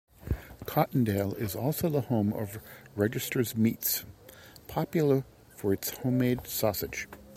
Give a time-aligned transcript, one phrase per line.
[0.65, 2.57] Cottondale is also the home of
[2.95, 4.03] Registers Meats,
[4.67, 7.07] popular for its homemade sausage.